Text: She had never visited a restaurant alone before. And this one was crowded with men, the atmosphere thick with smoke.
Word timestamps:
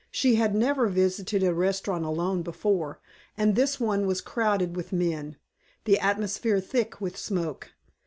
She 0.09 0.33
had 0.33 0.55
never 0.55 0.87
visited 0.87 1.43
a 1.43 1.53
restaurant 1.53 2.05
alone 2.05 2.41
before. 2.41 2.99
And 3.37 3.55
this 3.55 3.79
one 3.79 4.07
was 4.07 4.19
crowded 4.19 4.75
with 4.75 4.91
men, 4.91 5.35
the 5.85 5.99
atmosphere 5.99 6.59
thick 6.59 6.99
with 6.99 7.15
smoke. 7.15 7.73